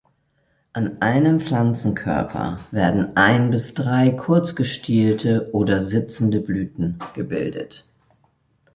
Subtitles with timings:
[0.73, 7.85] An einem Pflanzenkörper werden ein bis drei kurz gestielte oder sitzende Blüten gebildet.